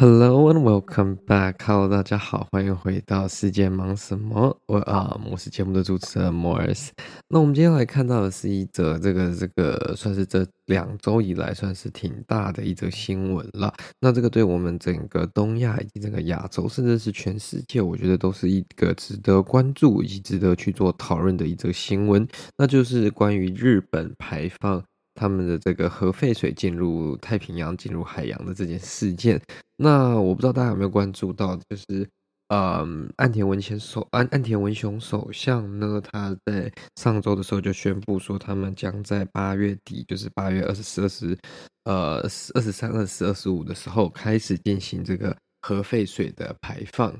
[0.00, 1.56] Hello and welcome back.
[1.62, 4.58] Hello，大家好，欢迎回到世界忙什么？
[4.64, 6.88] 我啊，我是节目的主持人 Morris。
[7.28, 13.70] 那我们今天来看到的是一则这个这个算是这两周以来算是挺大的一则新闻了。
[14.00, 22.26] 那这个对我们整个东亚以及整个亚洲，甚至是全世界，我觉得都是一个值得关注以及值得去做讨论的一则新闻。
[22.56, 24.82] 那就是关于日本排放。
[25.12, 29.38] 他们的这个核废水进入太平洋、进入海洋的这件事件，
[29.82, 32.06] 那我不知道大家有没有关注到，就是，
[32.48, 41.38] 嗯，岸田文雄首岸岸田文雄首相呢，他在上周的时候就宣布说，他们将在八月底，就是八月二十四、二十，
[41.84, 42.20] 呃，
[42.54, 47.16] 二十三、二十四、二十五的时候开始进行这个核废水的排放。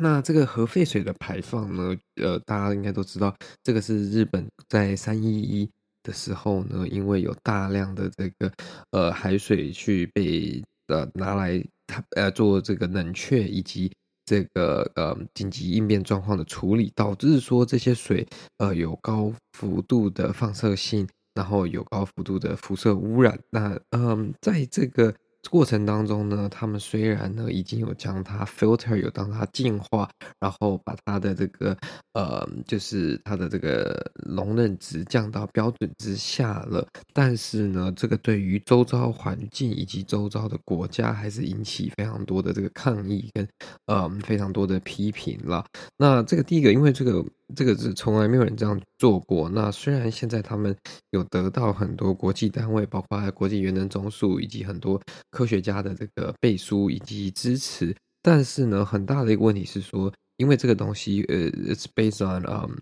[0.00, 5.68] 那这个核废水的排放呢，呃，大家应该都知道，这个是日本在三一一。
[6.04, 8.50] 的时候呢，因为有大量的这个
[8.92, 13.92] 呃海水去被的拿来它呃做这个冷却以及
[14.24, 23.38] 这个呃紧急应变状况的处理，导致说这些水呃有高幅度的放射性，然后有高幅度的辐射污染。
[23.50, 25.14] 那嗯、在这个。
[25.50, 31.76] 过程当中呢，他们虽然呢已经有将它 filter，有当它净化，然后把它的这个
[32.12, 43.48] 呃，就是它的这个容忍值降到标准之下了，但是呢，这个对于周遭环境以及周遭的国家还是引起非常多的这个抗议跟
[43.86, 45.64] 呃非常多的批评了。
[45.96, 47.24] 那这个第一个，因为这个。
[47.54, 49.48] 这个是从来没有人这样做过。
[49.48, 50.76] 那虽然现在他们
[51.10, 62.76] 有得到很多国际单位，包括国际原能总署以及很多科学家的这个背书以及支持，但是呢，很大的一个问题是说，因为这个东西，呃，it's based on um。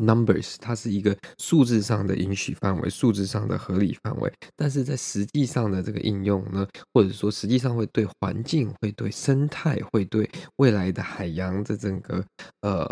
[0.00, 12.24] Numbers，它是一个数字上的允许范围，数字上的合理范围，但是在实际上的这个应用呢，或者说实际上会对环境、会对生态、会对未来的海洋的整个
[12.62, 12.86] 呃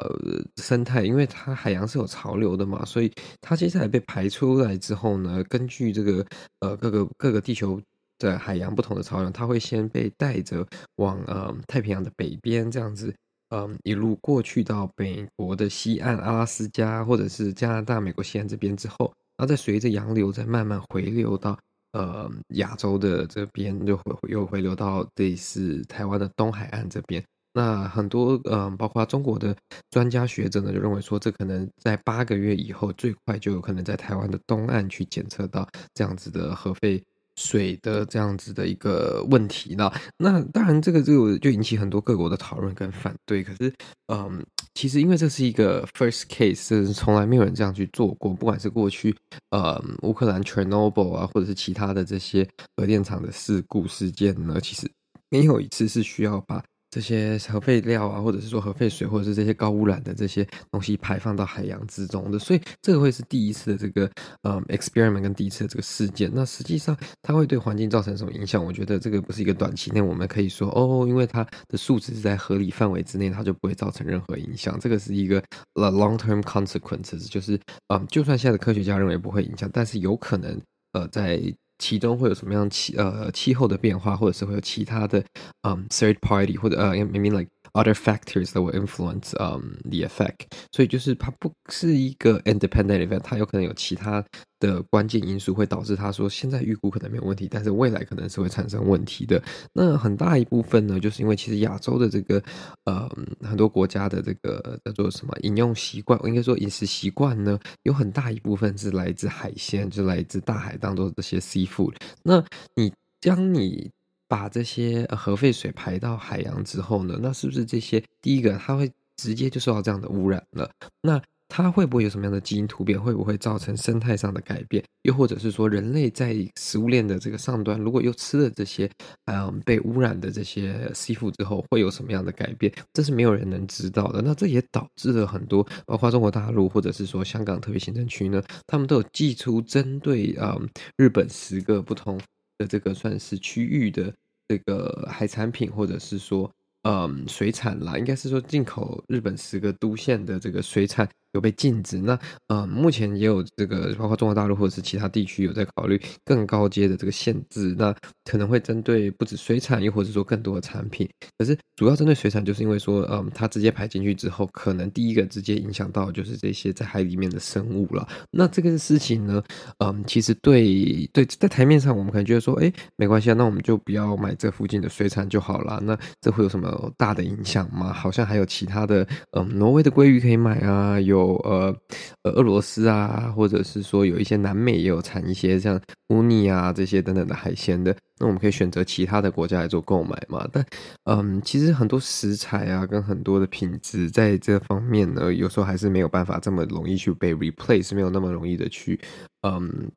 [0.56, 3.10] 生态，因为它海洋是有潮流的嘛，所以
[3.41, 6.26] 它接下来被排出来之后呢，根据这个
[6.60, 7.80] 呃各个各个地球
[8.18, 10.66] 的海洋不同的潮流，它会先被带着
[10.97, 13.14] 往呃太平洋的北边这样子。
[13.50, 21.59] 嗯，一路过去到美国的西岸，阿拉斯加或者是加拿大、美国西岸这边之后，然后再随着洋流再慢慢回流到
[21.92, 27.22] 呃亚洲的这边，就回又回流到类似台湾的东海岸这边。
[27.54, 29.56] 那很多嗯，包括中国的
[29.91, 37.03] 专家学者呢，就认为说，这可能在八个月以后，最快就有可能在台湾的东岸去检测到这样子的核废
[37.38, 43.44] 水的这样子的一个问题呢，那当然这个就就引起很多各国的讨论跟反对。
[43.44, 43.72] 可是，
[44.12, 44.44] 嗯，
[44.75, 49.15] 其实因为这是一个 first case，是从来没有人这样去做过，不管是过去，
[49.50, 52.47] 呃、乌克兰 Chernobyl 啊，或者是其他的这些
[52.77, 54.91] 核电厂的事故事件呢，其实
[55.31, 56.60] 没有一次是需要把。
[56.91, 64.10] 这些核废料啊，或者是说核废水，或者是这些高污染的这些东西排放到海洋之中的，所以这个会是第一次的这个
[64.43, 66.31] 呃、嗯、experiment 跟第一次的这个事件。
[66.32, 68.65] 那实际上它会对环境造成什么影响？
[68.65, 74.78] 我觉得这个不是一个短期内我们可以说哦，因为它的数值是在合理范围之内，它就不会造成任何影响。
[74.81, 75.43] 这个是一个
[75.75, 80.59] long term consequences，就是嗯，就算现在的科学家认为不会影响，但是有可能
[80.93, 81.41] 呃在。
[81.78, 85.22] 其中会有什么样气呃气候的变化，或者是会有其他的
[85.62, 94.25] 嗯、third party 或者呃 I mean like other factors that will influence um the effect，所以就是它不是一个 independent event，它有可能有其他
[94.59, 99.41] 的关键因素会导致它说现在预估可能没有问题，但是未来可能是会产生问题的。
[99.72, 102.43] 那很大一部分呢，就是因为其实亚洲的这个
[102.84, 103.09] 呃
[103.43, 111.95] 很多国家的这个叫做什么饮用习惯，我应该说饮食习惯呢，有很大一部分是来自海鲜，就来自大海当中这些 seafood。
[112.25, 113.91] 那你将你
[114.28, 120.71] 把这些核废水排到海洋之后呢，那是不是这些第一个它会直接就受到这样的污染了？
[121.03, 123.00] 那它会不会有什么样的基因突变？
[123.00, 124.84] 会不会造成生态上的改变？
[125.03, 128.89] 又或者是说，人类在食物链的这个上端，如果又吃了这些
[129.25, 132.71] 嗯被污染的这些吸附之后，会有什么样的改变？
[132.92, 134.21] 这是没有人能知道的。
[134.21, 142.21] 那这也导致了很多，包括中国大陆或者是说香港特别行政区呢，他们都有寄出针对嗯日本十个不同
[142.59, 144.13] 的这个算是区域的
[144.47, 146.53] 这个海产品，或者是说。
[146.83, 151.98] 嗯，水产啦，应该是说进口日本十个都县的这个水产有被禁止。
[151.98, 157.75] 那呃，目前也有这个，包括中国大陆或者是其他地区有在考虑更高阶的这个限制。
[157.78, 157.95] 那
[158.25, 161.09] 可能会针对不止水产，又或者说更多的产品。
[161.39, 168.07] 可是主要针对水产，就是因为说，嗯，它直接排进去之后，可能第一个直接影响到就是这些在海里面的生物了。
[168.31, 169.42] 那这个事情呢，
[169.78, 175.81] 嗯，其实对对，在台面上我们可能觉得说，哎，没关系啊，那我们就不要买这附近的水产就好了。
[175.84, 177.92] 那这会有什么大的影响吗？
[177.92, 181.76] 好像还有其他的，嗯，挪威的鲑鱼可以买啊，有有呃
[182.22, 187.94] 呃俄罗斯啊，或者是说有一些南美也有产一些像乌尼啊这些等等的海鲜的。
[188.20, 190.44] 那我们可以选择其他的国家来做购买嘛？
[190.53, 190.65] 但，
[191.04, 198.98] 嗯，其实很多食材啊，跟很多的品质，在这方面呢，有时候还是没有办法这么容易去被 replace，没有那么容易的去，
[199.42, 199.88] 嗯，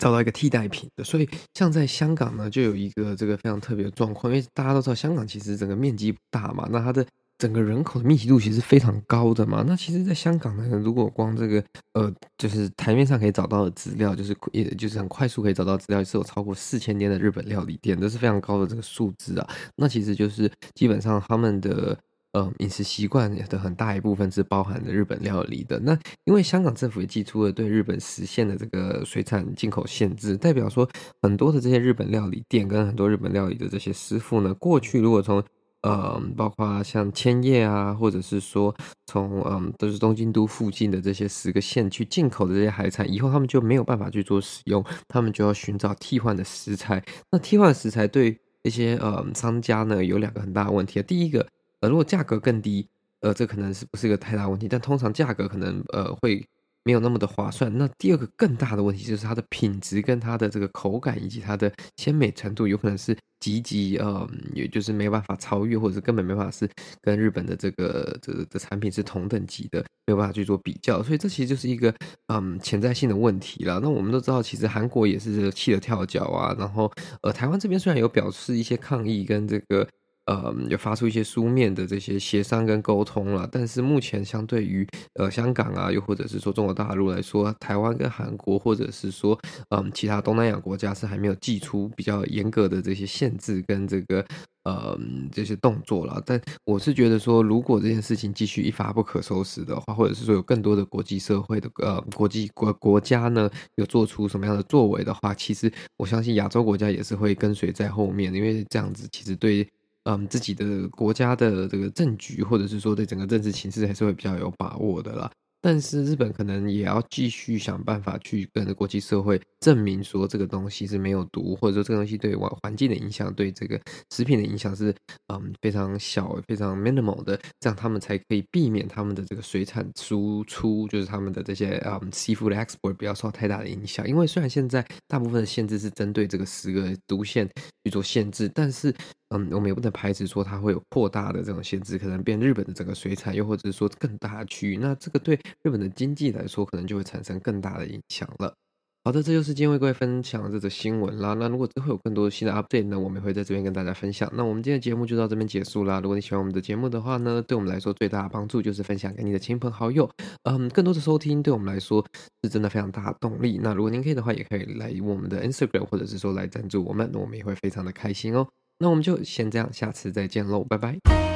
[0.00, 1.02] 找到一个替代品的。
[1.02, 7.04] 所以，像在香港呢，就有一个这个非常特别的状况，因为大家都知道，香港其实整个面积不大嘛，那它的。
[7.40, 11.64] 整个人口的密集度其实非常高的嘛，那其实，在香港呢，如果光这个
[11.94, 19.48] 呃，就是台面上可以找到的资料，就是也就是很快速可以找到资料，是有超过四千间的日本料理店，这是非常高的这个数字啊。
[19.74, 21.98] 那其实就是基本上他们的
[22.32, 25.80] 呃饮食习惯的很大一部分是包含着日本料理的。
[25.80, 30.86] 那因为香港政府也寄出了对日本实现的这个水产进口限制，代表说
[31.22, 35.42] 很多的这些日本料理店跟很多日本料理的这些师傅呢，过去如果从
[35.82, 38.74] 嗯，包括像千叶啊，或者是说
[39.06, 47.02] 从嗯，都是东京都附近的这些十个县去进口的这些海产，以后他们就没有办法去做使用，他们就要寻找替换的食材。
[47.30, 51.02] 那替换食材对一些呃商家呢，有两个很大的问题。
[51.02, 51.46] 第一个，
[51.80, 52.86] 呃，如果价格更低，
[53.20, 54.68] 呃，这可能是不是一个太大问题？
[54.68, 56.46] 但通常价格可能呃会。
[56.90, 57.72] 没有那么的划算。
[57.78, 66.68] 那第二个更大的问题就是它的品质跟它的这个口感以及它的鲜美程度，有可能是极其呃，也就是没办法超越，或者是根本没办法是
[67.00, 71.00] 跟日本的这个这个的产品是同等级的，没有办法去做比较。
[71.00, 71.94] 所以这其实就是一个
[72.26, 73.78] 嗯潜在性的问题了。
[73.80, 76.52] 那我们都知道，其实韩国也是气得跳脚啊。
[76.58, 76.90] 然后
[77.22, 79.86] 呃，台湾这边虽然有表示一些抗议跟这个。
[80.26, 89.36] 呃，有发出一些书面的这些协商跟沟通了，但是目前相对于呃香港啊，又或者是说中国大陆来说，台湾跟韩国或者是说
[89.70, 94.24] 嗯其他东南亚国家是还没有祭出比较严格的这些限制跟这个
[94.64, 94.96] 呃
[95.32, 96.22] 这些动作了。
[96.24, 109.66] 但我是觉得说，如果这件事情继续一发不可收拾的话，或者是说有更多的国际社会的呃国际国国家呢有做出什么样的作为的话，其实我相信亚洲国家也是会跟随在后面，因为这样子其实对。
[110.04, 115.30] 嗯，自己的国家的这个政局，或者是说对整个政治形势，还是会比较有把握的啦。
[115.62, 123.78] 但是日本可能也要继续想办法去跟国际社会证明说这个东西是没有毒，或者说这个东西对环环境的影响，对这个
[124.10, 124.90] 食品的影响是
[125.30, 134.08] 嗯非常小、非常 minimal 的，这样他们才可以避免他们的这个水产输出，就是他们的这些嗯 seafood export 不要受太大的影响。
[134.08, 137.46] 因为虽然现在大部分的限制是针对这个十个毒县
[137.84, 138.94] 去做限制，但是
[139.34, 145.38] 嗯我们也不能排斥说它会有扩大的这种限制，可能变日本的整个水产，又或者是说更大的区域，那这个对。
[145.62, 148.54] 日本的经济来说，可能就会产生更大的影响了。
[149.02, 151.32] 好的，这就是今天为各位分享的这则新闻啦。
[151.32, 154.30] 那如果之后有更多新的 update 呢，我们也会在这边跟大家分享。
[154.34, 156.00] 那我们今天的节目就到这边结束啦。
[156.00, 160.08] 如果你喜欢我们的节目的话呢，对我们来说最大的帮助就是分享给你的亲朋好友。
[160.42, 162.04] 嗯，更多的收听对我们来说
[162.42, 163.58] 是真的非常大的动力。
[163.62, 168.46] 那如果您可以的话，也可以来我们的 Instagram，或者是说来赞助我们，那我们也会非常的开心哦。
[168.80, 171.29] 那我们就先这样，下次再见喽，拜拜。